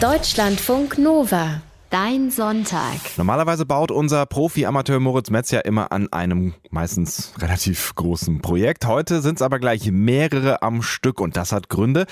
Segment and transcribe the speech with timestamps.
[0.00, 1.60] Deutschlandfunk Nova.
[1.90, 2.96] Dein Sonntag.
[3.18, 8.86] Normalerweise baut unser Profi-Amateur Moritz Metz ja immer an einem meistens relativ großen Projekt.
[8.86, 12.06] Heute sind es aber gleich mehrere am Stück und das hat Gründe.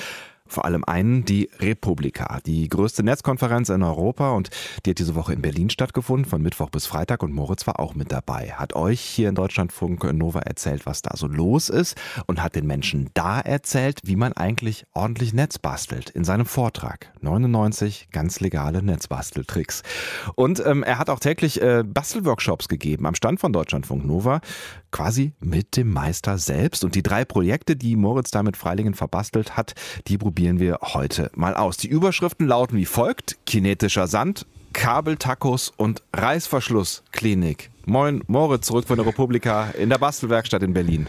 [0.48, 4.50] Vor allem einen, die Republika, die größte Netzkonferenz in Europa und
[4.84, 7.94] die hat diese Woche in Berlin stattgefunden, von Mittwoch bis Freitag und Moritz war auch
[7.94, 8.52] mit dabei.
[8.52, 12.66] Hat euch hier in Deutschlandfunk Nova erzählt, was da so los ist und hat den
[12.66, 17.12] Menschen da erzählt, wie man eigentlich ordentlich Netz bastelt in seinem Vortrag.
[17.20, 19.82] 99 ganz legale Netzbasteltricks.
[20.34, 24.40] Und ähm, er hat auch täglich äh, Bastelworkshops gegeben am Stand von Deutschlandfunk Nova,
[24.90, 26.84] quasi mit dem Meister selbst.
[26.84, 29.74] Und die drei Projekte, die Moritz da mit Freilingen verbastelt hat,
[30.06, 31.76] die probieren wir heute mal aus.
[31.76, 37.70] Die Überschriften lauten wie folgt: Kinetischer Sand, Kabeltacos und Reißverschlussklinik.
[37.86, 41.08] Moin, Moritz, zurück von der Republika in der Bastelwerkstatt in Berlin.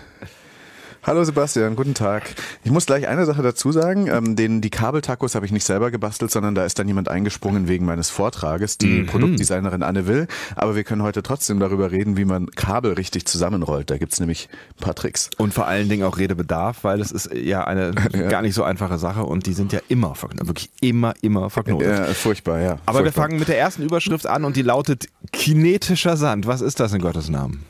[1.02, 2.36] Hallo Sebastian, guten Tag.
[2.66, 4.08] Ich muss gleich eine Sache dazu sagen.
[4.08, 7.70] Ähm, den, die Kabeltacos habe ich nicht selber gebastelt, sondern da ist dann jemand eingesprungen
[7.70, 9.06] wegen meines Vortrages, die mhm.
[9.06, 10.28] Produktdesignerin Anne Will.
[10.58, 13.90] Aber wir können heute trotzdem darüber reden, wie man Kabel richtig zusammenrollt.
[13.90, 15.30] Da gibt's nämlich ein paar Tricks.
[15.38, 18.28] Und vor allen Dingen auch Redebedarf, weil es ist ja eine ja.
[18.28, 20.48] gar nicht so einfache Sache und die sind ja immer verknotet.
[20.48, 21.98] Wirklich immer, immer verknotet.
[21.98, 22.72] Ja, furchtbar, ja.
[22.86, 23.06] Aber furchtbar.
[23.06, 26.46] wir fangen mit der ersten Überschrift an und die lautet kinetischer Sand.
[26.46, 27.66] Was ist das in Gottes Namen?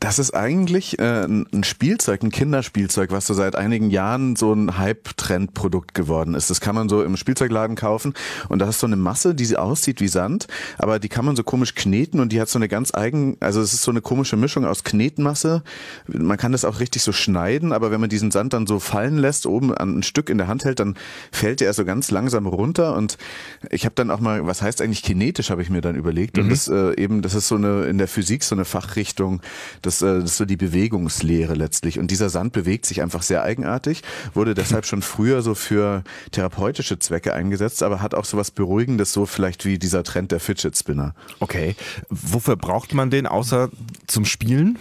[0.00, 4.78] Das ist eigentlich äh, ein Spielzeug, ein Kinderspielzeug, was so seit einigen Jahren so ein
[4.78, 6.50] Hype-Trend-Produkt geworden ist.
[6.50, 8.14] Das kann man so im Spielzeugladen kaufen
[8.48, 10.46] und da ist so eine Masse, die aussieht wie Sand,
[10.78, 13.60] aber die kann man so komisch kneten und die hat so eine ganz eigen, also
[13.60, 15.64] es ist so eine komische Mischung aus Knetmasse.
[16.06, 19.18] Man kann das auch richtig so schneiden, aber wenn man diesen Sand dann so fallen
[19.18, 20.96] lässt, oben an ein Stück in der Hand hält, dann
[21.32, 23.18] fällt er so ganz langsam runter und
[23.70, 26.44] ich habe dann auch mal, was heißt eigentlich kinetisch, habe ich mir dann überlegt mhm.
[26.44, 29.40] und das äh, eben, das ist so eine in der Physik so eine Fachrichtung
[29.88, 31.98] das, äh, das ist so die Bewegungslehre letztlich.
[31.98, 34.02] Und dieser Sand bewegt sich einfach sehr eigenartig,
[34.34, 39.12] wurde deshalb schon früher so für therapeutische Zwecke eingesetzt, aber hat auch so was Beruhigendes,
[39.12, 41.14] so vielleicht wie dieser Trend der Fidget Spinner.
[41.40, 41.74] Okay.
[42.10, 43.70] Wofür braucht man den außer
[44.06, 44.78] zum Spielen?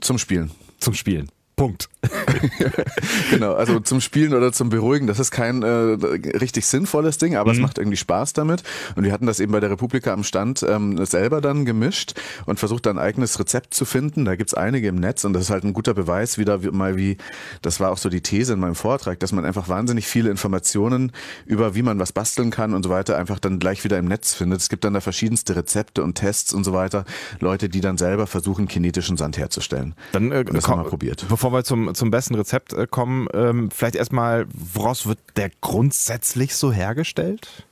[0.00, 0.50] Zum Spielen.
[0.78, 1.30] Zum Spielen.
[1.56, 1.88] Punkt.
[3.30, 7.52] genau, also zum Spielen oder zum Beruhigen, das ist kein äh, richtig sinnvolles Ding, aber
[7.52, 7.58] mhm.
[7.58, 8.62] es macht irgendwie Spaß damit.
[8.96, 12.14] Und wir hatten das eben bei der Republika am Stand ähm, selber dann gemischt
[12.46, 14.24] und versucht dann ein eigenes Rezept zu finden.
[14.24, 17.18] Da gibt's einige im Netz und das ist halt ein guter Beweis wieder mal wie,
[17.62, 21.12] das war auch so die These in meinem Vortrag, dass man einfach wahnsinnig viele Informationen
[21.46, 24.34] über wie man was basteln kann und so weiter einfach dann gleich wieder im Netz
[24.34, 24.60] findet.
[24.60, 27.04] Es gibt dann da verschiedenste Rezepte und Tests und so weiter.
[27.40, 29.94] Leute, die dann selber versuchen, kinetischen Sand herzustellen.
[30.12, 31.24] Dann äh, das haben wir probiert.
[31.44, 36.56] Bevor wir zum, zum besten Rezept äh, kommen, ähm, vielleicht erstmal, woraus wird der grundsätzlich
[36.56, 37.66] so hergestellt?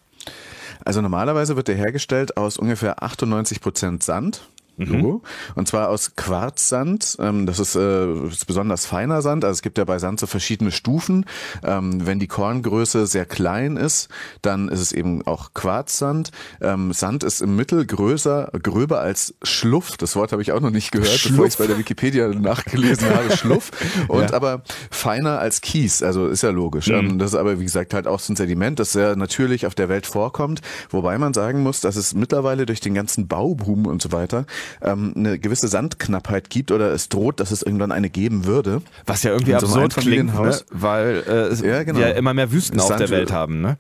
[0.85, 4.47] Also normalerweise wird der hergestellt aus ungefähr 98 Prozent Sand.
[4.87, 5.13] Logo.
[5.15, 5.21] Mhm.
[5.55, 7.17] Und zwar aus Quarzsand.
[7.21, 9.45] Ähm, das ist, äh, ist besonders feiner Sand.
[9.45, 11.27] Also es gibt ja bei Sand so verschiedene Stufen.
[11.63, 14.09] Ähm, wenn die Korngröße sehr klein ist,
[14.43, 16.31] dann ist es eben auch Quarzsand.
[16.61, 19.97] Ähm, Sand ist im Mittel größer, gröber als Schluff.
[19.97, 21.33] Das Wort habe ich auch noch nicht gehört, Schluff.
[21.33, 23.37] bevor ich es bei der Wikipedia nachgelesen habe.
[23.37, 23.71] Schluff.
[24.09, 24.33] Und ja.
[24.35, 26.03] aber feiner als Kies.
[26.03, 26.89] Also ist ja logisch.
[26.89, 27.19] Mhm.
[27.19, 29.89] das ist aber, wie gesagt, halt auch so ein Sediment, das sehr natürlich auf der
[29.89, 30.61] Welt vorkommt.
[30.91, 34.47] Wobei man sagen muss, dass es mittlerweile durch den ganzen Bauboom und so weiter
[34.81, 38.83] ähm, eine gewisse Sandknappheit gibt oder es droht, dass es irgendwann eine geben würde.
[39.07, 40.61] Was ja irgendwie absurd klingt, ne?
[40.71, 41.99] weil äh, ja, genau.
[41.99, 43.61] wir immer mehr Wüsten Sand auf der Welt haben.
[43.61, 43.77] Ne?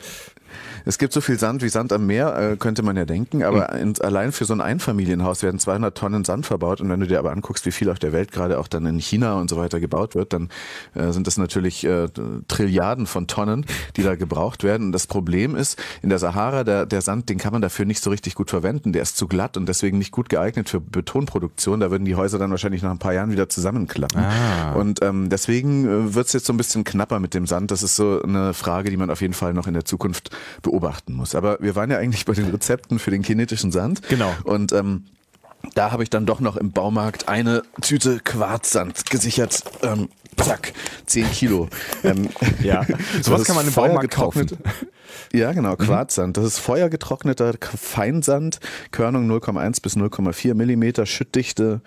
[0.84, 3.72] Es gibt so viel Sand wie Sand am Meer, äh, könnte man ja denken, aber
[3.74, 3.80] mhm.
[3.80, 7.18] in, allein für so ein Einfamilienhaus werden 200 Tonnen Sand verbaut und wenn du dir
[7.18, 9.80] aber anguckst, wie viel auf der Welt gerade auch dann in China und so weiter
[9.80, 10.48] gebaut wird, dann
[10.94, 12.08] äh, sind das natürlich äh,
[12.48, 13.64] Trilliarden von Tonnen,
[13.96, 14.86] die da gebraucht werden.
[14.86, 18.02] Und das Problem ist, in der Sahara, der, der Sand, den kann man dafür nicht
[18.02, 18.92] so richtig gut verwenden.
[18.92, 21.80] Der ist zu glatt und deswegen nicht gut geeignet für Betonproduktion.
[21.80, 24.20] Da würden die Häuser dann wahrscheinlich nach ein paar Jahren wieder zusammenklappen.
[24.20, 24.72] Ah.
[24.72, 27.70] Und ähm, deswegen äh, wird es jetzt so ein bisschen knapper mit dem Sand.
[27.70, 30.30] Das ist so eine Frage, die man auf jeden Fall noch in der Zukunft
[30.62, 31.34] beobachtet beobachten muss.
[31.34, 34.02] Aber wir waren ja eigentlich bei den Rezepten für den kinetischen Sand.
[34.08, 34.32] Genau.
[34.44, 35.04] Und ähm,
[35.74, 39.62] da habe ich dann doch noch im Baumarkt eine Tüte Quarzsand gesichert.
[39.82, 40.72] Ähm, zack,
[41.06, 41.68] 10 Kilo.
[42.04, 42.30] Ähm,
[42.64, 42.84] ja,
[43.22, 44.46] sowas kann man im Baumarkt kaufen.
[45.34, 45.76] Ja, genau.
[45.76, 46.36] Quarzsand.
[46.36, 48.60] Das ist feuergetrockneter Feinsand,
[48.90, 51.80] Körnung 0,1 bis 0,4 Millimeter, Schüttdichte,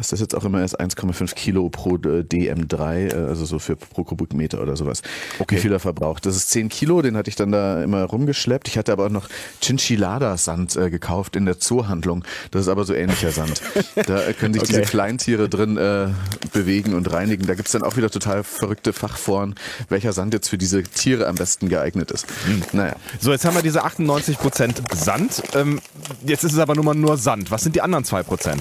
[0.00, 3.76] was das jetzt auch immer ist, 1,5 Kilo pro äh, DM3, äh, also so für
[3.76, 5.02] pro Kubikmeter oder sowas.
[5.38, 5.56] Okay.
[5.56, 6.24] Wie viel er verbraucht.
[6.24, 8.68] Das ist 10 Kilo, den hatte ich dann da immer rumgeschleppt.
[8.68, 9.28] Ich hatte aber auch noch
[9.60, 12.24] Chinchillada-Sand äh, gekauft in der Zoohandlung.
[12.50, 13.60] Das ist aber so ähnlicher Sand.
[14.06, 14.72] Da können sich okay.
[14.72, 16.08] diese Kleintiere drin äh,
[16.52, 17.46] bewegen und reinigen.
[17.46, 19.54] Da gibt's dann auch wieder total verrückte Fachforen,
[19.88, 22.26] welcher Sand jetzt für diese Tiere am besten geeignet ist.
[22.46, 22.62] Hm.
[22.72, 22.96] Naja.
[23.20, 25.42] So, jetzt haben wir diese 98% Sand.
[25.54, 25.80] Ähm,
[26.24, 27.50] jetzt ist es aber nur mal nur Sand.
[27.50, 28.58] Was sind die anderen 2%?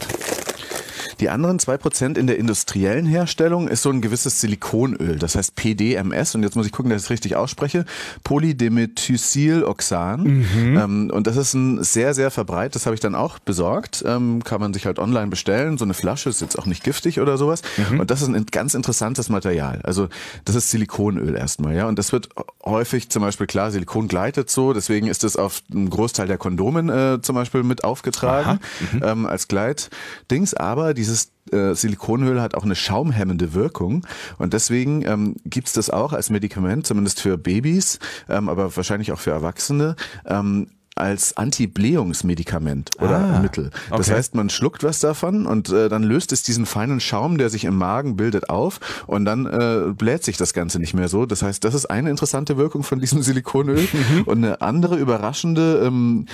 [1.19, 5.55] Die anderen zwei Prozent in der industriellen Herstellung ist so ein gewisses Silikonöl, das heißt
[5.55, 6.35] PDMS.
[6.35, 7.85] Und jetzt muss ich gucken, dass ich es richtig ausspreche.
[8.23, 10.23] Polydimethysiloxan.
[10.23, 10.77] Mhm.
[10.77, 14.03] Ähm, und das ist ein sehr, sehr verbreitet, das habe ich dann auch besorgt.
[14.05, 15.77] Ähm, kann man sich halt online bestellen.
[15.77, 17.61] So eine Flasche ist jetzt auch nicht giftig oder sowas.
[17.89, 17.99] Mhm.
[17.99, 19.81] Und das ist ein ganz interessantes Material.
[19.83, 20.07] Also
[20.45, 21.87] das ist Silikonöl erstmal, ja.
[21.87, 22.29] Und das wird
[22.63, 26.89] häufig zum Beispiel, klar, Silikon gleitet so, deswegen ist es auf einem Großteil der Kondomen
[26.89, 28.59] äh, zum Beispiel mit aufgetragen
[28.93, 29.01] mhm.
[29.03, 30.53] ähm, als Gleitdings.
[30.53, 34.05] Aber dieses äh, Silikonöl hat auch eine schaumhemmende Wirkung
[34.37, 39.11] und deswegen ähm, gibt es das auch als Medikament, zumindest für Babys, ähm, aber wahrscheinlich
[39.11, 39.95] auch für Erwachsene.
[40.25, 43.69] Ähm, als Antiblähungsmedikament oder ah, Mittel.
[43.89, 44.17] Das okay.
[44.17, 47.63] heißt, man schluckt was davon und äh, dann löst es diesen feinen Schaum, der sich
[47.63, 51.25] im Magen bildet, auf und dann äh, bläht sich das Ganze nicht mehr so.
[51.25, 54.23] Das heißt, das ist eine interessante Wirkung von diesem Silikonöl mhm.
[54.23, 56.25] und eine andere überraschende ähm,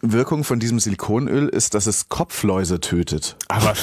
[0.00, 3.36] Wirkung von diesem Silikonöl ist, dass es Kopfläuse tötet.
[3.48, 3.74] Aber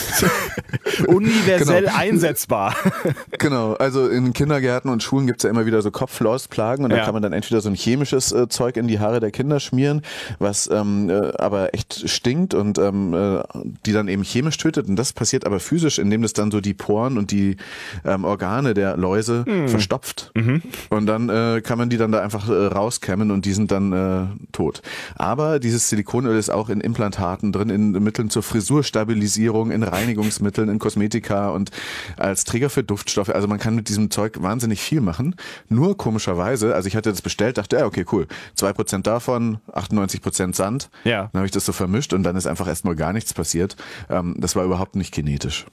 [1.08, 1.98] universell genau.
[1.98, 2.76] einsetzbar.
[3.32, 6.98] genau, also in Kindergärten und Schulen gibt es ja immer wieder so Kopflausplagen und ja.
[6.98, 9.60] da kann man dann entweder so ein chemisches äh, Zeug in die Haare der Kinder
[9.60, 10.02] schmieren,
[10.40, 13.44] was ähm, äh, aber echt stinkt und ähm, äh,
[13.86, 14.88] die dann eben chemisch tötet.
[14.88, 17.58] Und das passiert aber physisch, indem das dann so die Poren und die
[18.06, 19.68] ähm, Organe der Läuse mhm.
[19.68, 20.32] verstopft.
[20.34, 20.62] Mhm.
[20.90, 23.92] Und dann äh, kann man die dann da einfach äh, rauskämmen und die sind dann
[23.92, 24.82] äh, tot.
[25.16, 30.70] Aber dieses Silikonöl Silikonöl ist auch in Implantaten drin, in Mitteln zur Frisurstabilisierung, in Reinigungsmitteln,
[30.70, 31.72] in Kosmetika und
[32.16, 33.30] als Träger für Duftstoffe.
[33.30, 35.36] Also man kann mit diesem Zeug wahnsinnig viel machen.
[35.68, 38.28] Nur komischerweise, also ich hatte das bestellt, dachte, ja, okay, cool.
[38.54, 40.90] Zwei Prozent davon, 98 Prozent Sand.
[41.04, 41.30] Ja.
[41.34, 43.76] Dann habe ich das so vermischt und dann ist einfach erstmal gar nichts passiert.
[44.10, 45.66] Ähm, das war überhaupt nicht kinetisch.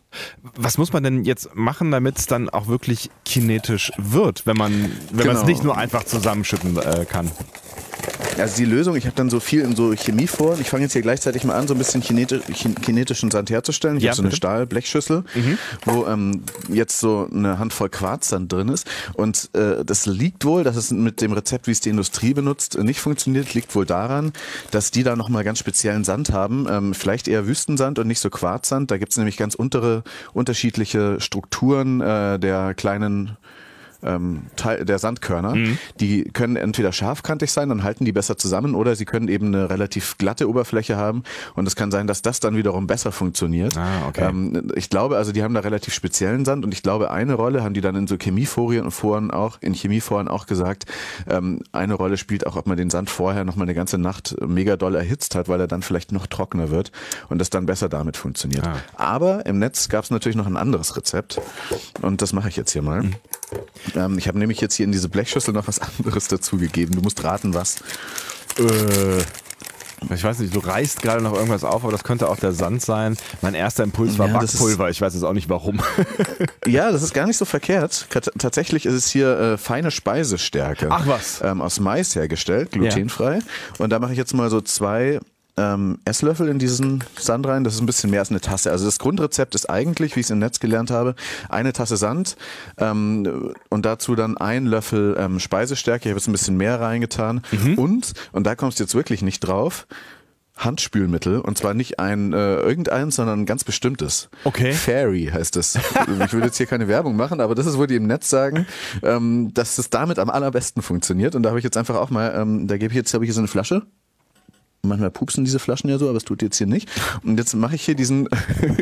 [0.57, 4.73] Was muss man denn jetzt machen, damit es dann auch wirklich kinetisch wird, wenn man
[5.11, 5.33] wenn genau.
[5.35, 7.31] man es nicht nur einfach zusammenschütten äh, kann?
[8.39, 10.59] Also die Lösung, ich habe dann so viel in so Chemie vor.
[10.59, 13.99] Ich fange jetzt hier gleichzeitig mal an, so ein bisschen kinetischen Sand herzustellen.
[13.99, 15.59] Ich ja, habe so eine Stahlblechschüssel, mhm.
[15.85, 18.87] wo ähm, jetzt so eine Handvoll Quarzsand drin ist.
[19.15, 22.79] Und äh, das liegt wohl, dass es mit dem Rezept, wie es die Industrie benutzt,
[22.79, 24.33] nicht funktioniert, liegt wohl daran,
[24.71, 26.67] dass die da nochmal ganz speziellen Sand haben.
[26.71, 28.91] Ähm, vielleicht eher Wüstensand und nicht so Quarzsand.
[28.91, 33.37] Da gibt es nämlich ganz untere, unterschiedliche Strukturen äh, der kleinen
[34.03, 35.55] ähm, Teil der Sandkörner.
[35.55, 35.79] Mhm.
[36.01, 39.71] Die können entweder scharfkantig sein, dann halten die besser zusammen, oder sie können eben eine
[39.71, 41.23] relativ glatte Oberfläche haben.
[41.55, 43.77] Und es kann sein, dass das dann wiederum besser funktioniert.
[43.77, 44.29] Ah, okay.
[44.29, 47.63] Ähm, ich glaube, also die haben da relativ speziellen Sand und ich glaube, eine Rolle
[47.63, 50.87] haben die dann in so Chemieforen auch, in Chemieforen auch gesagt,
[51.29, 54.37] ähm, eine Rolle spielt auch, ob man den Sand vorher noch mal eine ganze Nacht
[54.47, 56.93] mega doll erhitzt hat, weil er dann vielleicht noch trockener wird
[57.29, 58.67] und das dann besser damit funktioniert.
[58.67, 58.77] Ah.
[58.97, 61.41] Aber im Netz gab es natürlich noch ein anderes Rezept
[62.01, 63.03] und das mache ich jetzt hier mal.
[63.03, 63.15] Mhm.
[63.95, 66.95] Ähm, ich habe nämlich jetzt hier in diese Blechschüssel noch was anderes dazugegeben.
[66.95, 67.77] Du musst raten, was.
[68.59, 69.23] Äh,
[70.11, 72.83] ich weiß nicht, du reißt gerade noch irgendwas auf, aber das könnte auch der Sand
[72.83, 73.17] sein.
[73.41, 75.81] Mein erster Impuls war ja, Backpulver, ich weiß jetzt auch nicht warum.
[76.67, 78.09] ja, das ist gar nicht so verkehrt.
[78.39, 80.89] Tatsächlich ist es hier äh, feine Speisestärke.
[80.91, 81.41] Ach was.
[81.43, 83.37] Ähm, aus Mais hergestellt, glutenfrei.
[83.37, 83.43] Ja.
[83.79, 85.21] Und da mache ich jetzt mal so zwei
[85.57, 87.65] ähm, Esslöffel in diesen Sand rein.
[87.65, 88.71] Das ist ein bisschen mehr als eine Tasse.
[88.71, 91.15] Also das Grundrezept ist eigentlich, wie ich es im Netz gelernt habe,
[91.49, 92.37] eine Tasse Sand
[92.79, 96.09] ähm, und dazu dann ein Löffel ähm, Speisestärke.
[96.09, 97.43] Ich habe jetzt ein bisschen mehr reingetan.
[97.51, 97.79] Mhm.
[97.79, 99.87] Und, und da kommst du jetzt wirklich nicht drauf,
[100.57, 104.29] Handspülmittel und zwar nicht ein äh, irgendeins, sondern ein ganz bestimmtes.
[104.45, 104.73] Okay.
[104.73, 105.77] Fairy heißt es.
[105.77, 108.67] ich will jetzt hier keine Werbung machen, aber das ist, wo die im Netz sagen,
[109.03, 111.35] ähm, dass es damit am allerbesten funktioniert.
[111.35, 113.29] Und da habe ich jetzt einfach auch mal, ähm, da gebe ich jetzt, habe ich
[113.29, 113.83] hier so eine Flasche
[114.85, 116.91] Manchmal pupsen diese Flaschen ja so, aber es tut jetzt hier nicht.
[117.23, 118.29] Und jetzt mache ich hier diesen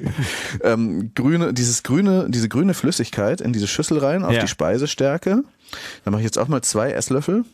[0.65, 4.41] ähm, grüne, dieses grüne, diese grüne Flüssigkeit in diese Schüssel rein auf ja.
[4.41, 5.45] die Speisestärke.
[6.05, 7.45] Dann mache ich jetzt auch mal zwei Esslöffel.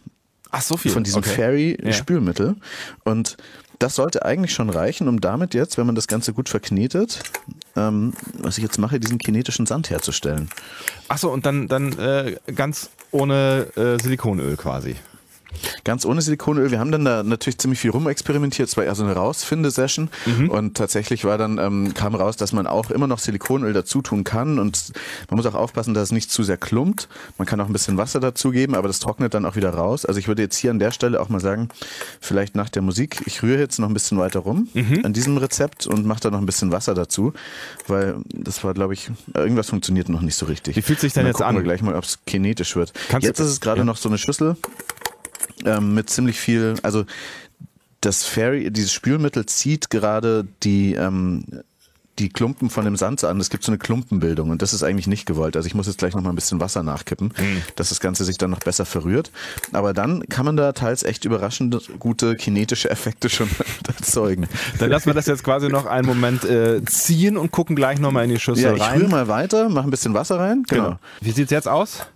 [0.53, 0.93] Ach, so viel.
[0.93, 1.35] Von diesem okay.
[1.35, 1.93] Fairy ja.
[1.93, 2.55] Spülmittel.
[3.03, 3.37] Und
[3.81, 7.21] das sollte eigentlich schon reichen, um damit jetzt, wenn man das Ganze gut verknetet,
[7.75, 10.49] ähm, was ich jetzt mache, diesen kinetischen Sand herzustellen.
[11.09, 14.97] Ach so, und dann, dann äh, ganz ohne äh, Silikonöl quasi.
[15.85, 16.71] Ganz ohne Silikonöl.
[16.71, 18.69] Wir haben dann da natürlich ziemlich viel rumexperimentiert.
[18.69, 20.11] Es war eher so eine Rausfinde-Session.
[20.27, 20.51] Mhm.
[20.51, 24.25] Und tatsächlich war dann, ähm, kam raus, dass man auch immer noch Silikonöl dazu tun
[24.25, 24.59] kann.
[24.59, 24.93] Und
[25.31, 27.09] man muss auch aufpassen, dass es nicht zu sehr klumpt.
[27.39, 30.05] Man kann auch ein bisschen Wasser dazugeben, aber das trocknet dann auch wieder raus.
[30.05, 31.69] Also ich würde jetzt hier an der Stelle auch mal sagen,
[32.21, 35.05] vielleicht nach der Musik, ich rühre jetzt noch ein bisschen weiter rum mhm.
[35.05, 37.33] an diesem Rezept und mache da noch ein bisschen Wasser dazu,
[37.87, 40.77] weil das war, glaube ich, irgendwas funktioniert noch nicht so richtig.
[40.77, 41.57] Wie fühlt sich denn jetzt an?
[41.57, 42.93] Wir gleich mal, ob es kinetisch wird.
[43.09, 43.85] Kannst jetzt ist es gerade ja.
[43.85, 44.57] noch so eine Schüssel
[45.65, 47.05] ähm, mit ziemlich viel, also
[48.01, 51.45] das Fairy, dieses Spülmittel zieht gerade die, ähm,
[52.19, 53.39] die Klumpen von dem Sand an.
[53.41, 55.57] Es gibt so eine Klumpenbildung und das ist eigentlich nicht gewollt.
[55.57, 57.63] Also ich muss jetzt gleich noch mal ein bisschen Wasser nachkippen, mhm.
[57.77, 59.31] dass das Ganze sich dann noch besser verrührt.
[59.73, 63.51] Aber dann kann man da teils echt überraschend gute kinetische Effekte schon
[63.87, 64.49] erzeugen.
[64.79, 68.25] Dann lassen wir das jetzt quasi noch einen Moment äh, ziehen und gucken gleich nochmal
[68.25, 68.97] in die Schüssel ja, ich rein.
[68.97, 70.65] Ich rühre mal weiter, mache ein bisschen Wasser rein.
[70.69, 70.85] Genau.
[70.85, 70.99] genau.
[71.21, 72.07] Wie sieht's jetzt aus?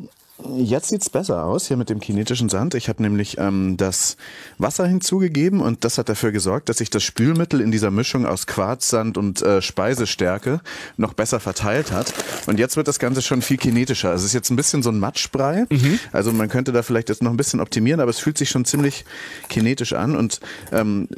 [0.56, 2.74] Jetzt sieht's besser aus hier mit dem kinetischen Sand.
[2.74, 4.16] Ich habe nämlich ähm, das
[4.58, 8.46] Wasser hinzugegeben und das hat dafür gesorgt, dass sich das Spülmittel in dieser Mischung aus
[8.46, 10.60] Quarzsand und äh, Speisestärke
[10.96, 12.12] noch besser verteilt hat.
[12.46, 14.10] Und jetzt wird das Ganze schon viel kinetischer.
[14.10, 15.66] Also es ist jetzt ein bisschen so ein Matschbrei.
[15.68, 15.98] Mhm.
[16.12, 18.64] Also man könnte da vielleicht jetzt noch ein bisschen optimieren, aber es fühlt sich schon
[18.64, 19.04] ziemlich
[19.48, 20.16] kinetisch an.
[20.16, 20.40] Und
[20.72, 21.08] ähm,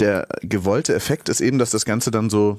[0.00, 2.58] der gewollte Effekt ist eben, dass das Ganze dann so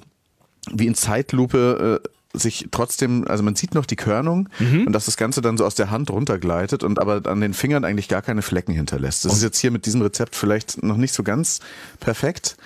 [0.72, 4.88] wie in Zeitlupe äh, sich trotzdem, also man sieht noch die Körnung mhm.
[4.88, 7.84] und dass das Ganze dann so aus der Hand runtergleitet und aber an den Fingern
[7.84, 9.26] eigentlich gar keine Flecken hinterlässt.
[9.26, 11.60] Das ist jetzt hier mit diesem Rezept vielleicht noch nicht so ganz
[12.00, 12.58] perfekt,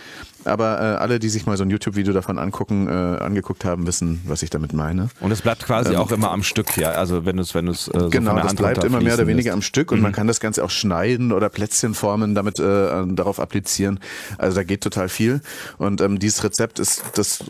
[0.45, 4.21] aber äh, alle, die sich mal so ein YouTube-Video davon angucken, äh, angeguckt haben, wissen,
[4.25, 5.09] was ich damit meine.
[5.19, 6.91] Und es bleibt quasi ähm, auch immer am Stück, ja.
[6.91, 9.55] Also wenn es, wenn es äh, so genau, das bleibt immer mehr oder weniger ist.
[9.55, 10.03] am Stück und mhm.
[10.03, 12.63] man kann das Ganze auch schneiden oder Plätzchen formen, damit äh,
[13.07, 13.99] darauf applizieren.
[14.37, 15.41] Also da geht total viel.
[15.77, 17.43] Und ähm, dieses Rezept ist das,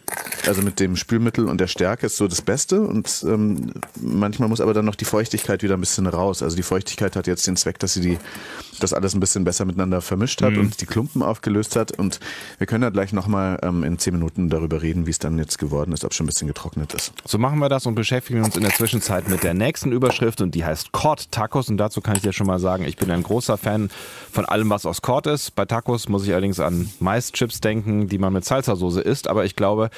[0.48, 2.82] also mit dem Spülmittel und der Stärke ist so das Beste.
[2.82, 3.72] Und ähm,
[4.02, 6.44] manchmal muss aber dann noch die Feuchtigkeit wieder ein bisschen raus.
[6.44, 8.18] Also die Feuchtigkeit hat jetzt den Zweck, dass sie die
[8.84, 10.60] das alles ein bisschen besser miteinander vermischt hat mhm.
[10.60, 11.98] und die Klumpen aufgelöst hat.
[11.98, 12.20] Und
[12.58, 15.58] wir können ja gleich nochmal ähm, in zehn Minuten darüber reden, wie es dann jetzt
[15.58, 17.14] geworden ist, ob schon ein bisschen getrocknet ist.
[17.26, 20.56] So machen wir das und beschäftigen uns in der Zwischenzeit mit der nächsten Überschrift und
[20.56, 21.70] die heißt Cod Tacos.
[21.70, 23.90] Und dazu kann ich dir schon mal sagen, ich bin ein großer Fan
[24.32, 25.56] von allem, was aus Cod ist.
[25.56, 29.28] Bei Tacos muss ich allerdings an Maischips denken, die man mit Salsa-Soße isst.
[29.28, 29.90] Aber ich glaube,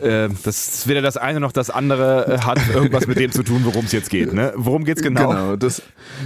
[0.00, 3.62] äh, dass weder das eine noch das andere äh, hat irgendwas mit dem zu tun,
[3.64, 4.32] worum es jetzt geht.
[4.32, 4.52] Ne?
[4.56, 5.28] Worum geht es genau?
[5.28, 5.82] Genau, das,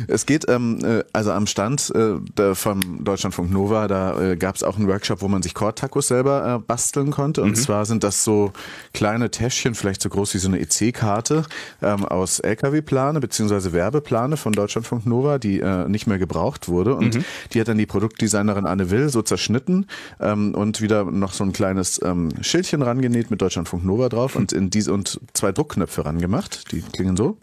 [0.08, 4.62] es geht ähm, äh, also am Stand äh, vom Deutschlandfunk Nova, da äh, gab es
[4.62, 7.42] auch einen Workshop, wo man sich Core-Tacos selber äh, basteln konnte.
[7.42, 7.54] Und mhm.
[7.56, 8.52] zwar sind das so
[8.92, 11.44] kleine Täschchen, vielleicht so groß wie so eine EC-Karte
[11.82, 13.72] ähm, aus LKW-Plane bzw.
[13.72, 16.94] Werbeplane von Deutschlandfunk Nova, die äh, nicht mehr gebraucht wurde.
[16.94, 17.24] Und mhm.
[17.52, 19.86] die hat dann die Produktdesignerin Anne Will so zerschnitten
[20.20, 24.40] ähm, und wieder noch so ein kleines ähm, Schildchen rangenäht mit Deutschlandfunk Nova drauf mhm.
[24.40, 26.72] und in diese und zwei Druckknöpfe rangemacht.
[26.72, 27.38] Die klingen so.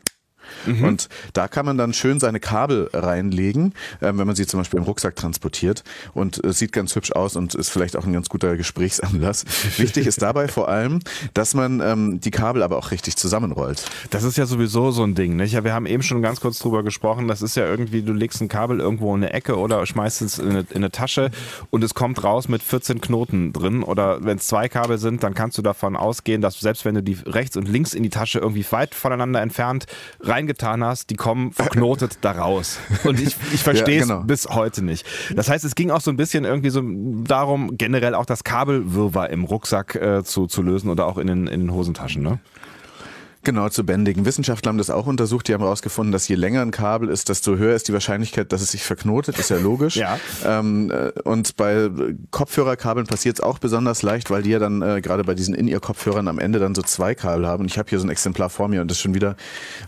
[0.66, 0.84] Mhm.
[0.84, 4.80] Und da kann man dann schön seine Kabel reinlegen, äh, wenn man sie zum Beispiel
[4.80, 5.84] im Rucksack transportiert.
[6.14, 9.46] Und es sieht ganz hübsch aus und ist vielleicht auch ein ganz guter Gesprächsanlass.
[9.78, 11.00] Wichtig ist dabei vor allem,
[11.34, 13.86] dass man ähm, die Kabel aber auch richtig zusammenrollt.
[14.10, 15.36] Das ist ja sowieso so ein Ding.
[15.36, 15.54] Nicht?
[15.54, 17.28] Ja, wir haben eben schon ganz kurz drüber gesprochen.
[17.28, 20.40] Das ist ja irgendwie, du legst ein Kabel irgendwo in eine Ecke oder schmeißt es
[20.40, 21.32] in eine, in eine Tasche
[21.70, 23.84] und es kommt raus mit 14 Knoten drin.
[23.84, 27.04] Oder wenn es zwei Kabel sind, dann kannst du davon ausgehen, dass selbst wenn du
[27.04, 29.86] die rechts und links in die Tasche irgendwie weit voneinander entfernt
[30.34, 32.80] reingetan hast, die kommen verknotet da raus.
[33.04, 34.28] Und ich, ich verstehe es ja, genau.
[34.28, 35.06] bis heute nicht.
[35.36, 39.30] Das heißt, es ging auch so ein bisschen irgendwie so darum, generell auch das Kabelwirrwarr
[39.30, 42.24] im Rucksack äh, zu, zu lösen oder auch in den, in den Hosentaschen.
[42.24, 42.40] Ne?
[43.46, 44.26] Genau, zu bändigen.
[44.26, 45.50] Wissenschaftler haben das auch untersucht.
[45.50, 48.62] Die haben herausgefunden, dass je länger ein Kabel ist, desto höher ist die Wahrscheinlichkeit, dass
[48.62, 49.38] es sich verknotet.
[49.38, 49.96] Ist ja logisch.
[49.98, 50.18] ja.
[50.46, 51.90] Ähm, äh, und bei
[52.32, 56.30] Kopfhörerkabeln passiert es auch besonders leicht, weil die ja dann äh, gerade bei diesen In-Ear-Kopfhörern
[56.30, 57.64] am Ende dann so zwei Kabel haben.
[57.64, 59.36] Und ich habe hier so ein Exemplar vor mir und das schon wieder,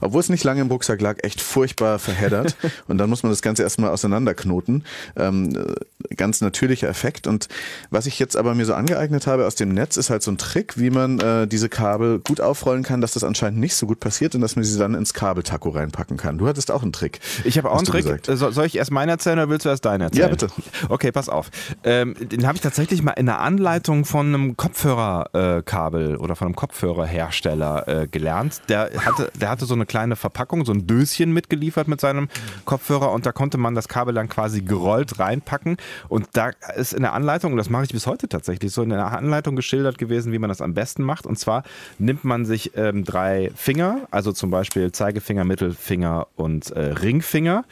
[0.01, 2.57] obwohl es nicht lange im Rucksack lag, echt furchtbar verheddert.
[2.89, 4.83] und dann muss man das Ganze erstmal auseinanderknoten.
[5.15, 7.25] Ähm, äh, ganz natürlicher Effekt.
[7.25, 7.47] Und
[7.89, 10.37] was ich jetzt aber mir so angeeignet habe aus dem Netz, ist halt so ein
[10.37, 13.85] Trick, wie man äh, diese Kabel gut aufrollen kann, dass das anscheinend anscheinend nicht so
[13.85, 16.37] gut passiert und dass man sie dann ins Kabeltaco reinpacken kann.
[16.37, 17.19] Du hattest auch einen Trick.
[17.43, 18.05] Ich habe auch einen Trick.
[18.27, 20.23] Äh, soll ich erst meinen erzählen oder willst du erst deinen erzählen?
[20.23, 20.47] Ja, bitte.
[20.89, 21.49] Okay, pass auf.
[21.83, 26.47] Ähm, den habe ich tatsächlich mal in der Anleitung von einem Kopfhörerkabel äh, oder von
[26.47, 28.61] einem Kopfhörerhersteller äh, gelernt.
[28.69, 32.27] Der hatte, der hatte so eine kleine Verpackung, so ein Döschen mitgeliefert mit seinem
[32.65, 35.77] Kopfhörer und da konnte man das Kabel dann quasi gerollt reinpacken.
[36.09, 38.89] Und da ist in der Anleitung, und das mache ich bis heute tatsächlich, so in
[38.89, 41.25] der Anleitung geschildert gewesen, wie man das am besten macht.
[41.25, 41.63] Und zwar
[41.99, 47.65] nimmt man sich ähm, drei drei Finger, also zum Beispiel Zeigefinger, Mittelfinger und äh, Ringfinger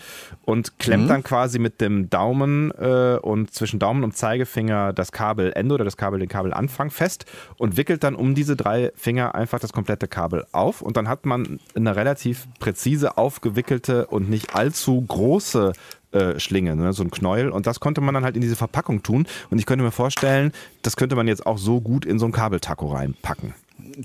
[0.46, 1.10] und klemmt mhm.
[1.10, 5.98] dann quasi mit dem Daumen äh, und zwischen Daumen und Zeigefinger das Kabelende oder das
[5.98, 7.26] Kabel den Kabelanfang fest
[7.58, 11.26] und wickelt dann um diese drei Finger einfach das komplette Kabel auf und dann hat
[11.26, 15.74] man eine relativ präzise aufgewickelte und nicht allzu große
[16.12, 16.94] äh, Schlinge, ne?
[16.94, 17.50] so ein Knäuel.
[17.50, 19.26] Und das konnte man dann halt in diese Verpackung tun.
[19.50, 20.52] Und ich könnte mir vorstellen,
[20.84, 23.56] das könnte man jetzt auch so gut in so ein Kabeltaco reinpacken.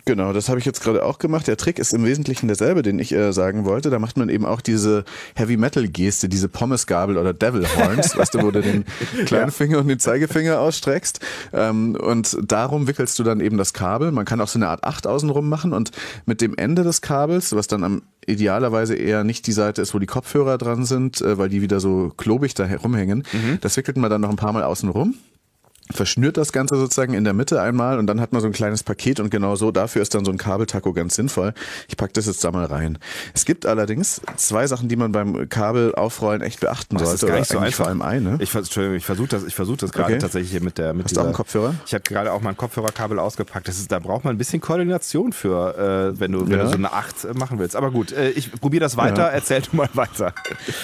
[0.04, 1.46] Genau, das habe ich jetzt gerade auch gemacht.
[1.46, 3.90] Der Trick ist im Wesentlichen derselbe, den ich äh, sagen wollte.
[3.90, 8.34] Da macht man eben auch diese Heavy Metal Geste, diese Pommesgabel oder Devil Horns, weißt
[8.34, 8.84] du, wo du den
[9.26, 11.20] kleinen Finger und den Zeigefinger ausstreckst.
[11.52, 14.10] Ähm, und darum wickelst du dann eben das Kabel.
[14.10, 15.92] Man kann auch so eine Art Acht außenrum machen und
[16.26, 19.98] mit dem Ende des Kabels, was dann am idealerweise eher nicht die Seite ist, wo
[19.98, 23.58] die Kopfhörer dran sind, äh, weil die wieder so klobig da herumhängen, mhm.
[23.60, 25.14] das wickelt man dann noch ein paar Mal außen rum
[25.92, 28.82] verschnürt das Ganze sozusagen in der Mitte einmal und dann hat man so ein kleines
[28.82, 31.54] Paket und genau so dafür ist dann so ein Kabeltaco ganz sinnvoll.
[31.88, 32.98] Ich packe das jetzt da mal rein.
[33.34, 37.26] Es gibt allerdings zwei Sachen, die man beim Kabel aufrollen echt beachten Das sollte.
[37.40, 38.36] ist gar nicht so vor allem eine.
[38.40, 40.18] Ich, vers- Entschuldigung, ich versuche das, ich versuch das gerade Okay.
[40.18, 41.74] tatsächlich hier mit der mit Hast du auch einen Kopfhörer?
[41.86, 43.68] Ich habe gerade auch mein Kopfhörerkabel ausgepackt.
[43.68, 46.64] Das ist, da braucht man ein bisschen Koordination für, äh, wenn, du, wenn Ja.
[46.64, 47.76] du so eine 8 äh, machen willst.
[47.76, 49.22] Aber gut, äh, ich probiere das weiter.
[49.22, 49.28] Ja.
[49.28, 50.34] Erzähl du mal weiter.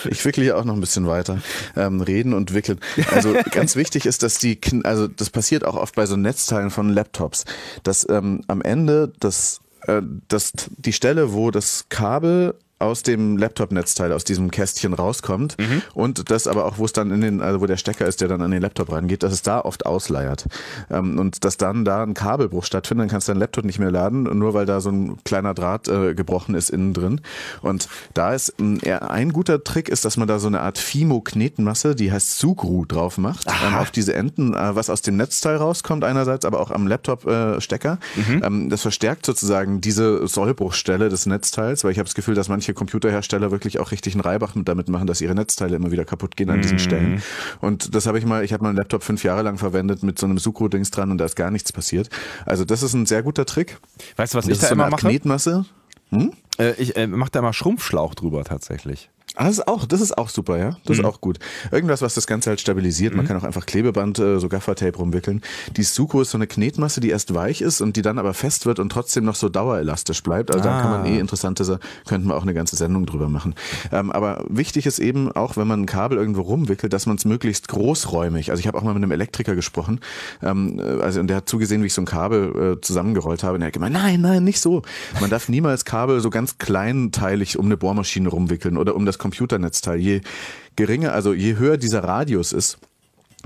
[0.09, 1.39] Ich wickle hier auch noch ein bisschen weiter.
[1.77, 2.79] Ähm, reden und wickeln.
[3.13, 6.71] Also ganz wichtig ist, dass die, Kn- also das passiert auch oft bei so Netzteilen
[6.71, 7.45] von Laptops,
[7.83, 14.13] dass ähm, am Ende das, äh, das, die Stelle, wo das Kabel aus dem Laptop-Netzteil,
[14.13, 15.57] aus diesem Kästchen rauskommt
[15.95, 18.29] und das aber auch, wo es dann in den, also wo der Stecker ist, der
[18.29, 20.47] dann an den Laptop rangeht, dass es da oft ausleiert.
[20.91, 23.91] Ähm, und dass dann da ein Kabelbruch stattfindet, dann kannst du deinen Laptop nicht mehr
[23.91, 27.21] laden, nur weil da so ein kleiner Draht äh, gebrochen ist innen drin.
[27.63, 31.95] Und da ist eher ein guter Trick ist, dass man da so eine Art Fimo-Knetmasse,
[31.95, 36.05] die heißt Sugru drauf macht, ähm, auf diese Enden, äh, was aus dem Netzteil rauskommt
[36.05, 37.99] einerseits, aber auch am Laptop-Stecker.
[38.43, 42.74] Ähm, das verstärkt sozusagen diese Sollbruchstelle des Netzteils, weil ich habe das Gefühl, dass manche
[42.75, 46.37] Computerhersteller wirklich auch richtig einen Reibach mit damit machen, dass ihre Netzteile immer wieder kaputt
[46.37, 47.23] gehen an diesen Stellen.
[47.61, 50.27] Und das habe ich mal, ich habe meinen Laptop fünf Jahre lang verwendet mit so
[50.27, 52.11] einem Sugru-Dings dran und da ist gar nichts passiert.
[52.47, 53.79] Also das ist ein sehr guter Trick.
[54.17, 55.09] Weißt du, was Das ich da so immer mache?
[55.09, 55.65] Knetmasse.
[56.59, 59.11] Äh, ich äh, mache da immer Schrumpfschlauch drüber tatsächlich.
[59.37, 60.77] Ah, das ist auch, das ist auch super, ja.
[60.85, 61.39] Das ist auch gut.
[61.73, 63.15] Irgendwas, was das Ganze halt stabilisiert.
[63.17, 65.43] Man kann auch einfach Klebeband, äh, so Gaffertape rumwickeln.
[65.77, 68.65] Die Suko ist so eine Knetmasse, die erst weich ist und die dann aber fest
[68.65, 70.53] wird und trotzdem noch so dauerelastisch bleibt.
[70.53, 73.57] Also da kann man eh interessante, Sa- könnten wir auch eine ganze Sendung drüber machen.
[73.91, 77.25] Ähm, aber wichtig ist eben auch, wenn man ein Kabel irgendwo rumwickelt, dass man es
[77.25, 79.99] möglichst großräumig, also ich habe auch mal mit einem Elektriker gesprochen,
[80.43, 83.57] ähm, äh, also und der hat zugesehen, wie ich so ein Kabel äh, zusammengerollt habe
[83.57, 84.83] und er hat gemeint, nein, nein, nicht so.
[85.21, 89.99] Man darf niemals Kabel so ganz kleinteilig um eine Bohrmaschine rumwickeln oder um das Computernetzteil.
[90.01, 90.21] Je
[90.77, 92.77] geringer, also je höher dieser Radius ist,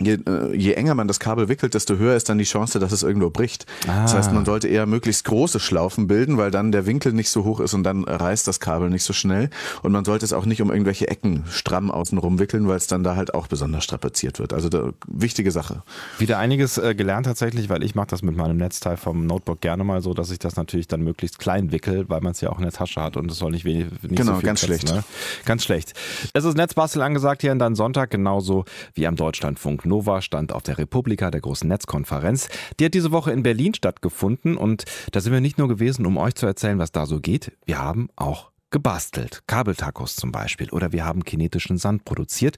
[0.00, 2.92] Je, äh, je enger man das Kabel wickelt, desto höher ist dann die Chance, dass
[2.92, 3.66] es irgendwo bricht.
[3.86, 7.44] Das heißt, man sollte eher möglichst große Schlaufen bilden, weil dann der Winkel nicht so
[7.44, 9.50] hoch ist und dann reißt das Kabel nicht so schnell.
[9.82, 13.02] Und man sollte es auch nicht um irgendwelche Ecken stramm außenrum wickeln, weil es dann
[13.02, 14.52] da halt auch besonders strapaziert wird.
[14.52, 15.82] Also da, wichtige Sache.
[16.18, 19.84] Wieder einiges äh, gelernt tatsächlich, weil ich mache das mit meinem Netzteil vom Notebook gerne
[19.84, 22.58] mal so, dass ich das natürlich dann möglichst klein wickel, weil man es ja auch
[22.58, 24.78] in der Tasche hat und es soll nicht wenig nicht Genau, so viel ganz kosten,
[24.78, 24.94] schlecht.
[24.94, 25.04] Ne?
[25.44, 25.94] Ganz schlecht.
[26.32, 28.64] Es ist Netzbastel angesagt hier in deinem Sonntag, genauso
[28.94, 32.48] wie am Deutschlandfunk Nova stand auf der Republika, der großen Netzkonferenz.
[32.78, 36.16] Die hat diese Woche in Berlin stattgefunden und da sind wir nicht nur gewesen, um
[36.16, 37.52] euch zu erzählen, was da so geht.
[37.64, 39.42] Wir haben auch gebastelt.
[39.46, 40.70] Kabeltacos zum Beispiel.
[40.70, 42.56] Oder wir haben kinetischen Sand produziert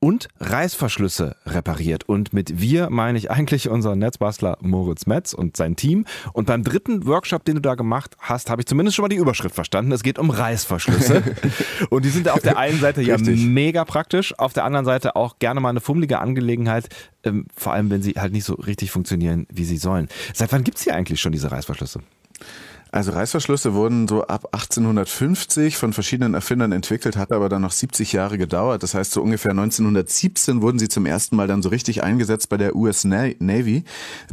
[0.00, 2.08] und Reißverschlüsse repariert.
[2.08, 6.04] Und mit wir meine ich eigentlich unseren Netzbastler Moritz Metz und sein Team.
[6.32, 9.16] Und beim dritten Workshop, den du da gemacht hast, habe ich zumindest schon mal die
[9.16, 9.92] Überschrift verstanden.
[9.92, 11.22] Es geht um Reißverschlüsse.
[11.90, 13.44] und die sind auf der einen Seite ja Richtig.
[13.44, 16.88] mega praktisch, auf der anderen Seite auch gerne mal eine fummelige Angelegenheit.
[17.24, 20.08] Ähm, vor allem, wenn sie halt nicht so richtig funktionieren, wie sie sollen.
[20.32, 22.00] Seit wann gibt es hier eigentlich schon diese Reißverschlüsse?
[22.90, 28.12] Also Reißverschlüsse wurden so ab 1850 von verschiedenen Erfindern entwickelt, hat aber dann noch 70
[28.12, 28.82] Jahre gedauert.
[28.82, 32.56] Das heißt, so ungefähr 1917 wurden sie zum ersten Mal dann so richtig eingesetzt bei
[32.56, 33.84] der US Na- Navy,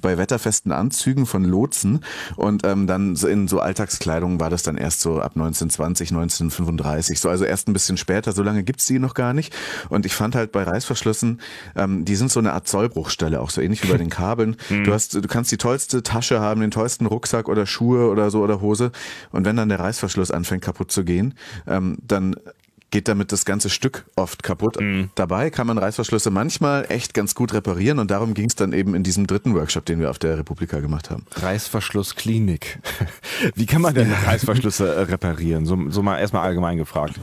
[0.02, 2.00] bei wetterfesten Anzügen von Lotsen.
[2.38, 7.20] Und ähm, dann in so Alltagskleidung war das dann erst so ab 1920, 1935.
[7.20, 8.32] So, also erst ein bisschen später.
[8.32, 9.54] So lange gibt's die noch gar nicht.
[9.90, 11.42] Und ich fand halt bei Reißverschlüssen,
[11.76, 14.56] ähm, die sind so eine Art Sollbruchstelle, auch so ähnlich wie bei den Kabeln.
[14.70, 18.45] Du hast, du kannst die tollste Tasche haben, den tollsten Rucksack oder Schuhe oder so
[18.46, 18.92] oder Hose.
[19.32, 21.34] Und wenn dann der Reißverschluss anfängt kaputt zu gehen,
[21.68, 22.36] ähm, dann
[22.96, 24.78] geht damit das ganze Stück oft kaputt.
[25.16, 28.96] Dabei kann man Reißverschlüsse manchmal echt ganz gut reparieren und darum ging es dann eben
[28.96, 31.26] in diesem dritten Workshop, den wir auf der Republika gemacht haben.
[31.36, 32.80] Reißverschlussklinik.
[33.56, 35.66] Wie kann man denn Reißverschlüsse äh, reparieren?
[35.66, 37.20] So, so mal erstmal allgemein gefragt.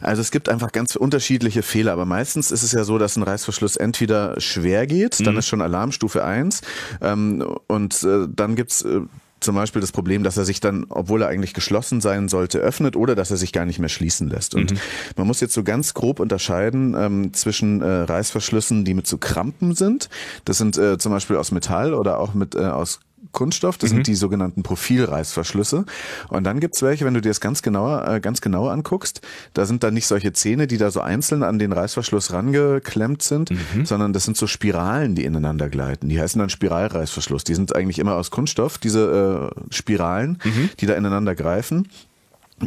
[0.00, 3.24] Also es gibt einfach ganz unterschiedliche Fehler, aber meistens ist es ja so, dass ein
[3.24, 6.60] Reißverschluss entweder schwer geht, dann ist schon Alarmstufe 1
[7.02, 9.00] ähm, und äh, dann gibt's äh,
[9.46, 12.96] zum Beispiel das Problem, dass er sich dann, obwohl er eigentlich geschlossen sein sollte, öffnet
[12.96, 14.54] oder dass er sich gar nicht mehr schließen lässt.
[14.54, 14.74] Und
[15.16, 19.74] man muss jetzt so ganz grob unterscheiden ähm, zwischen äh, Reißverschlüssen, die mit so Krampen
[19.74, 20.10] sind.
[20.44, 23.00] Das sind äh, zum Beispiel aus Metall oder auch mit äh, aus
[23.36, 25.84] Kunststoff, das sind die sogenannten Profilreißverschlüsse.
[26.28, 29.20] Und dann gibt's welche, wenn du dir das ganz genauer, äh, ganz genau anguckst,
[29.52, 33.50] da sind dann nicht solche Zähne, die da so einzeln an den Reißverschluss rangeklemmt sind,
[33.84, 36.08] sondern das sind so Spiralen, die ineinander gleiten.
[36.08, 37.44] Die heißen dann Spiralreißverschluss.
[37.44, 40.38] Die sind eigentlich immer aus Kunststoff, diese äh, Spiralen,
[40.80, 41.88] die da ineinander greifen.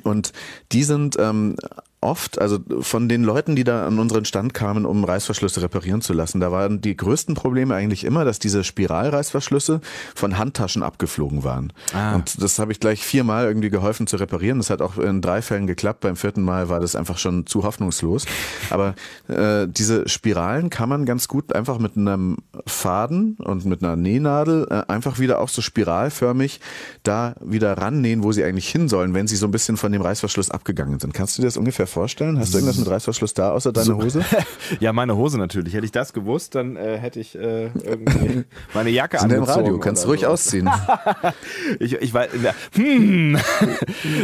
[0.04, 0.34] Und
[0.72, 1.56] die sind ähm,
[2.02, 6.14] oft, also von den Leuten, die da an unseren Stand kamen, um Reißverschlüsse reparieren zu
[6.14, 9.82] lassen, da waren die größten Probleme eigentlich immer, dass diese Spiralreißverschlüsse
[10.16, 11.74] von Handtaschen abgeflogen waren.
[11.94, 12.16] Ah.
[12.16, 14.60] Und das habe ich gleich viermal irgendwie geholfen zu reparieren.
[14.60, 16.00] Das hat auch in drei Fällen geklappt.
[16.02, 18.26] Beim vierten Mal war das einfach schon zu hoffnungslos.
[18.70, 18.96] Aber
[19.28, 24.68] äh, diese Spiralen kann man ganz gut einfach mit einem Faden und mit einer Nähnadel
[24.70, 26.62] äh, einfach wieder auch so spiralförmig
[27.04, 30.02] da wieder rannähen, wo sie eigentlich hin sollen, wenn sie so ein bisschen von dem
[30.02, 31.14] Reißverschluss abgegangen sind.
[31.14, 32.40] Kannst du dir das ungefähr vorstellen?
[32.40, 34.24] Hast du irgendwas mit Reißverschluss da, außer deine Hose?
[34.80, 35.74] ja, meine Hose natürlich.
[35.74, 39.48] Hätte ich das gewusst, dann äh, hätte ich äh, irgendwie meine Jacke angezogen.
[39.48, 40.28] im Radio, kannst du ruhig so.
[40.28, 40.70] ausziehen.
[41.80, 42.30] ich, ich weiß,
[42.74, 43.38] hm.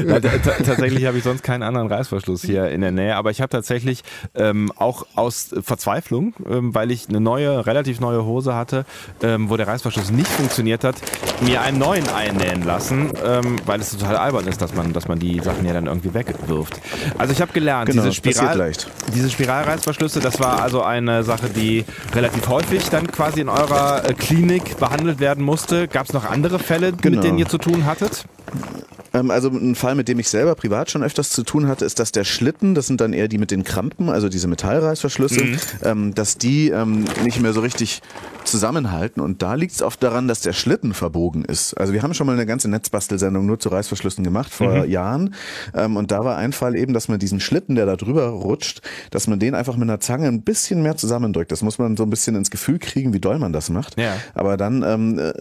[0.08, 3.50] ja, tatsächlich habe ich sonst keinen anderen Reißverschluss hier in der Nähe, aber ich habe
[3.50, 4.04] tatsächlich
[4.36, 8.86] ähm, auch aus Verzweiflung, ähm, weil ich eine neue, relativ neue Hose hatte,
[9.22, 10.96] ähm, wo der Reißverschluss nicht funktioniert hat,
[11.42, 15.20] mir einen neuen einnähen lassen, ähm, weil es total albern ist, dass man, dass man
[15.20, 16.80] die Sachen ja dann irgendwie wegwirft.
[17.18, 18.72] Also ich habe gelernt, genau, diese, Spiral,
[19.16, 24.14] diese Spiralreißverschlüsse, das war also eine Sache, die relativ häufig dann quasi in eurer äh,
[24.14, 25.88] Klinik behandelt werden musste.
[25.88, 27.16] Gab es noch andere Fälle, genau.
[27.16, 28.26] mit denen ihr zu tun hattet?
[29.16, 32.00] Ähm, also ein Fall, mit dem ich selber privat schon öfters zu tun hatte, ist,
[32.00, 35.58] dass der Schlitten, das sind dann eher die mit den Krampen, also diese Metallreißverschlüsse, mhm.
[35.84, 38.02] ähm, dass die ähm, nicht mehr so richtig
[38.44, 39.22] zusammenhalten.
[39.22, 41.74] Und da liegt es oft daran, dass der Schlitten verbogen ist.
[41.76, 44.92] Also wir haben schon mal eine ganze Netzbastelsendung nur zu Reißverschlüssen gemacht vor mhm.
[44.92, 45.36] Jahren.
[45.74, 48.82] Ähm, und da war ein Fall eben, dass man diesen Schlitten, der da drüber rutscht,
[49.12, 51.52] dass man den einfach mit einer Zange ein bisschen mehr zusammendrückt.
[51.52, 54.00] Das muss man so ein bisschen ins Gefühl kriegen, wie doll man das macht.
[54.00, 54.18] Ja.
[54.34, 55.34] Aber dann ähm, äh,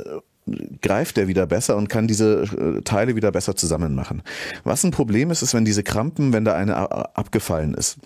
[0.83, 4.23] greift er wieder besser und kann diese äh, Teile wieder besser zusammen machen.
[4.63, 6.77] Was ein Problem ist, ist, wenn diese Krampen, wenn da eine
[7.17, 7.99] abgefallen ist.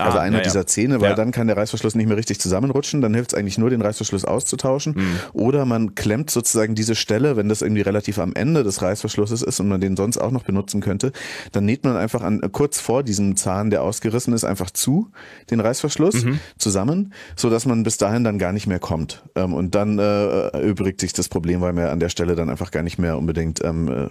[0.00, 1.16] Also ah, einer ja, dieser Zähne, weil ja.
[1.16, 3.00] dann kann der Reißverschluss nicht mehr richtig zusammenrutschen.
[3.00, 4.94] Dann hilft es eigentlich nur, den Reißverschluss auszutauschen.
[4.96, 5.16] Mhm.
[5.32, 9.60] Oder man klemmt sozusagen diese Stelle, wenn das irgendwie relativ am Ende des Reißverschlusses ist
[9.60, 11.12] und man den sonst auch noch benutzen könnte,
[11.52, 15.10] dann näht man einfach an, kurz vor diesem Zahn, der ausgerissen ist, einfach zu,
[15.50, 16.40] den Reißverschluss mhm.
[16.58, 19.24] zusammen, so dass man bis dahin dann gar nicht mehr kommt.
[19.34, 22.70] Ähm, und dann äh, erübrigt sich das Problem, weil man an der Stelle dann einfach
[22.70, 24.08] gar nicht mehr unbedingt ähm, äh,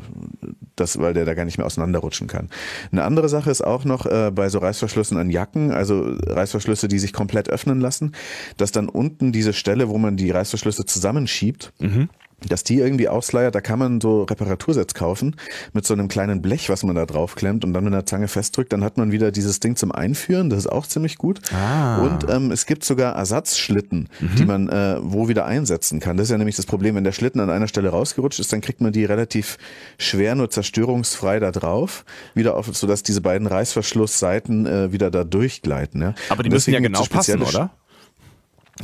[0.76, 2.50] das, weil der da gar nicht mehr auseinanderrutschen kann.
[2.92, 7.00] Eine andere Sache ist auch noch äh, bei so Reißverschlüssen an Jacken, also Reißverschlüsse, die
[7.00, 8.14] sich komplett öffnen lassen,
[8.58, 12.10] dass dann unten diese Stelle, wo man die Reißverschlüsse zusammenschiebt, mhm
[12.46, 15.36] dass die irgendwie ausleiert, da kann man so Reparatursets kaufen
[15.74, 18.28] mit so einem kleinen Blech, was man da drauf klemmt und dann mit einer Zange
[18.28, 21.42] festdrückt, dann hat man wieder dieses Ding zum Einführen, das ist auch ziemlich gut.
[21.52, 22.04] Ah.
[22.04, 24.36] Und ähm, es gibt sogar Ersatzschlitten, mhm.
[24.36, 26.18] die man äh, wo wieder einsetzen kann.
[26.18, 28.62] Das ist ja nämlich das Problem, wenn der Schlitten an einer Stelle rausgerutscht ist, dann
[28.62, 29.58] kriegt man die relativ
[29.98, 36.02] schwer nur zerstörungsfrei da drauf, wieder auf, sodass diese beiden Reißverschlussseiten äh, wieder da durchgleiten.
[36.02, 36.16] Ja.
[36.30, 37.72] Aber die müssen ja genau passen, oder?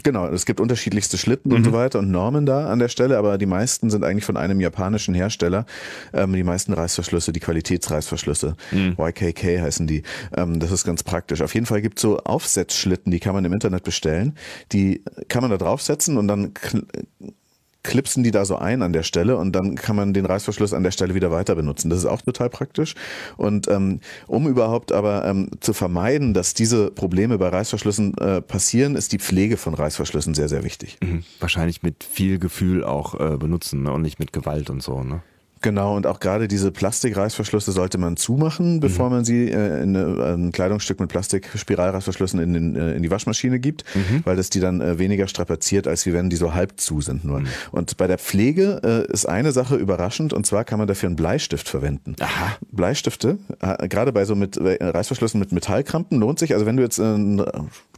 [0.02, 1.58] Genau, es gibt unterschiedlichste Schlitten mhm.
[1.58, 4.38] und so weiter und Normen da an der Stelle, aber die meisten sind eigentlich von
[4.38, 5.66] einem japanischen Hersteller.
[6.14, 8.96] Ähm, die meisten Reißverschlüsse, die Qualitätsreißverschlüsse, mhm.
[8.98, 10.04] YKK heißen die.
[10.36, 11.42] Ähm, das ist ganz praktisch.
[11.42, 14.36] Auf jeden Fall gibt es so Aufsetzschlitten, die kann man im Internet bestellen.
[14.72, 16.54] Die kann man da draufsetzen und dann
[17.84, 20.84] klipsen die da so ein an der Stelle und dann kann man den Reißverschluss an
[20.84, 21.90] der Stelle wieder weiter benutzen.
[21.90, 22.96] Das ist auch total praktisch.
[23.38, 28.96] Und ähm, um überhaupt aber ähm, zu vermeiden, dass diese Probleme bei Reißverschlüssen äh, passieren,
[28.96, 30.98] ist die Pflege von Reißverschlüssen sehr, sehr wichtig.
[31.04, 31.24] Mhm.
[31.40, 33.92] Wahrscheinlich mit viel Gefühl auch äh, benutzen ne?
[33.92, 35.04] und nicht mit Gewalt und so.
[35.04, 35.22] Ne?
[35.64, 39.16] Genau, und auch gerade diese Plastikreißverschlüsse sollte man zumachen, bevor mhm.
[39.16, 43.60] man sie äh, in eine, ein Kleidungsstück mit Plastikspiralreißverschlüssen in, den, äh, in die Waschmaschine
[43.60, 44.22] gibt, mhm.
[44.26, 47.24] weil das die dann äh, weniger strapaziert, als wie wenn die so halb zu sind
[47.24, 47.40] nur.
[47.40, 47.48] Mhm.
[47.72, 51.16] Und bei der Pflege äh, ist eine Sache überraschend, und zwar kann man dafür einen
[51.16, 52.18] Bleistift verwenden.
[52.20, 52.58] Aha.
[52.74, 56.54] Bleistifte, äh, gerade bei so mit äh, Reißverschlüssen mit Metallkrampen lohnt sich.
[56.54, 57.46] Also wenn du jetzt, äh,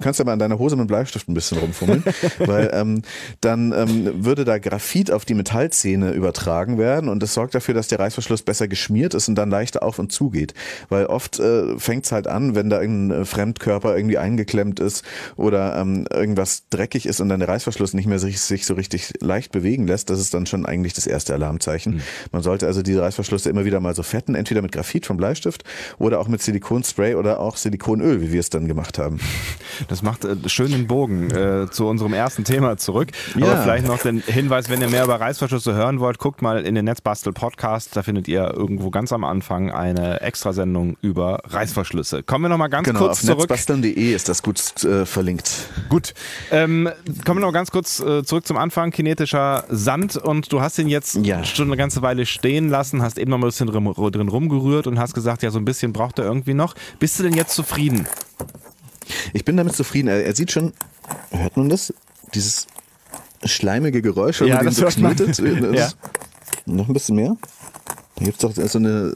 [0.02, 2.04] kannst ja mal an deiner Hose mit Bleistift ein bisschen rumfummeln,
[2.38, 3.02] weil ähm,
[3.42, 7.88] dann ähm, würde da Graphit auf die Metallzähne übertragen werden und das sorgt dafür, dass
[7.88, 10.54] der Reißverschluss besser geschmiert ist und dann leichter auf und zu geht.
[10.90, 15.04] Weil oft äh, fängt es halt an, wenn da irgendein äh, Fremdkörper irgendwie eingeklemmt ist
[15.36, 19.14] oder ähm, irgendwas dreckig ist und dann der Reißverschluss nicht mehr sich, sich so richtig
[19.22, 21.96] leicht bewegen lässt, das ist dann schon eigentlich das erste Alarmzeichen.
[21.96, 22.02] Mhm.
[22.32, 25.64] Man sollte also diese Reißverschlüsse immer wieder mal so fetten, entweder mit Graphit vom Bleistift
[25.98, 29.20] oder auch mit Silikonspray oder auch Silikonöl, wie wir es dann gemacht haben.
[29.90, 33.10] Das macht äh, schönen Bogen äh, zu unserem ersten Thema zurück.
[33.36, 33.46] Ja.
[33.46, 36.76] Aber vielleicht noch den Hinweis, wenn ihr mehr über Reißverschlüsse hören wollt, guckt mal in
[36.76, 37.96] den Netzbastel Podcast.
[37.96, 42.24] Da findet ihr irgendwo ganz am Anfang eine Extrasendung über Reißverschlüsse.
[42.24, 43.38] Kommen wir nochmal ganz genau, kurz auf zurück.
[43.38, 45.70] Netzbasteln.de ist das gut äh, verlinkt.
[45.88, 46.16] Gut.
[46.50, 46.90] Ähm,
[47.24, 48.90] kommen wir noch ganz kurz äh, zurück zum Anfang.
[48.90, 51.44] Kinetischer Sand und du hast ihn jetzt ja.
[51.44, 54.98] schon eine ganze Weile stehen lassen, hast eben noch mal ein bisschen drin rumgerührt und
[54.98, 56.74] hast gesagt, ja, so ein bisschen braucht er irgendwie noch.
[56.98, 58.08] Bist du denn jetzt zufrieden?
[59.34, 60.08] Ich bin damit zufrieden.
[60.08, 60.74] Er, er sieht schon,
[61.30, 61.94] hört man das?
[62.34, 62.66] Dieses
[63.44, 65.38] schleimige Geräusch, wenn ja, man den so knetet.
[65.76, 65.90] ja.
[66.66, 67.38] Noch ein bisschen mehr.
[68.16, 69.14] Da gibt es doch so eine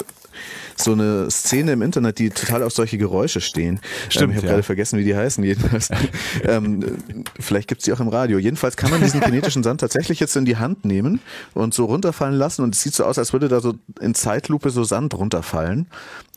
[0.76, 3.80] so eine Szene im Internet, die total auf solche Geräusche stehen.
[4.10, 4.52] Stimmt, ähm, ich habe ja.
[4.54, 5.90] gerade vergessen, wie die heißen jedenfalls.
[6.44, 6.98] ähm,
[7.40, 8.40] vielleicht gibt's die auch im Radio.
[8.40, 11.20] Jedenfalls kann man diesen kinetischen Sand tatsächlich jetzt in die Hand nehmen
[11.54, 14.70] und so runterfallen lassen und es sieht so aus, als würde da so in Zeitlupe
[14.70, 15.88] so Sand runterfallen.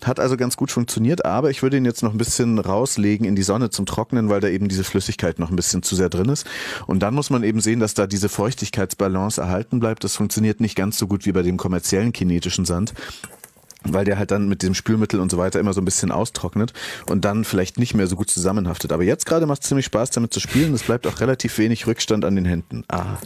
[0.04, 3.36] Hat also ganz gut funktioniert, aber ich würde ihn jetzt noch ein bisschen rauslegen in
[3.36, 6.28] die Sonne zum Trocknen, weil da eben diese Flüssigkeit noch ein bisschen zu sehr drin
[6.28, 6.44] ist.
[6.86, 10.02] Und dann muss man eben sehen, dass da diese Feuchtigkeitsbalance erhalten bleibt.
[10.02, 12.94] Das funktioniert nicht ganz so gut wie bei dem kommerziellen kinetischen Sand
[13.84, 16.72] weil der halt dann mit dem Spülmittel und so weiter immer so ein bisschen austrocknet
[17.08, 18.92] und dann vielleicht nicht mehr so gut zusammenhaftet.
[18.92, 20.74] Aber jetzt gerade macht es ziemlich Spaß, damit zu spielen.
[20.74, 22.84] Es bleibt auch relativ wenig Rückstand an den Händen.
[22.88, 23.16] Ah.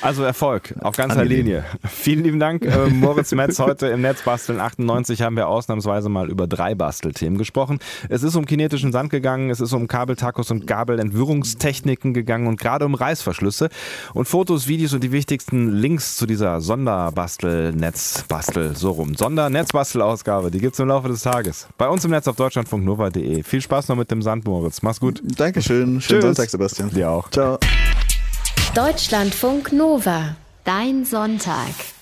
[0.00, 1.46] Also Erfolg auf ganzer Angenehm.
[1.46, 1.64] Linie.
[1.88, 3.58] Vielen lieben Dank, äh, Moritz Metz.
[3.58, 7.78] Heute im Netzbasteln 98 haben wir ausnahmsweise mal über drei Bastelthemen gesprochen.
[8.08, 12.84] Es ist um kinetischen Sand gegangen, es ist um Kabeltakos und Gabelentwirrungstechniken gegangen und gerade
[12.84, 13.68] um Reißverschlüsse
[14.14, 19.14] und Fotos, Videos und die wichtigsten Links zu dieser Sonderbastel, Netzbastel, so rum.
[19.86, 21.66] Sondernetzbastelausgabe, die gibt's im Laufe des Tages.
[21.78, 23.42] Bei uns im Netz auf deutschlandfunknova.de.
[23.42, 24.82] Viel Spaß noch mit dem Sand, Moritz.
[24.82, 25.22] Mach's gut.
[25.24, 26.00] Dankeschön.
[26.00, 26.22] Schönen Tschüss.
[26.22, 26.90] Sonntag, Sebastian.
[26.90, 27.30] Dir auch.
[27.30, 27.58] Ciao.
[28.74, 30.36] Deutschlandfunk Nova.
[30.64, 31.95] Dein Sonntag.